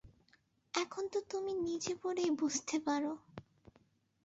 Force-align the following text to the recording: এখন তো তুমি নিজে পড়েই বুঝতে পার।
এখন 0.73 1.03
তো 1.07 1.19
তুমি 1.29 1.51
নিজে 1.61 1.93
পড়েই 2.03 2.29
বুঝতে 2.31 2.75
পার। 2.79 3.03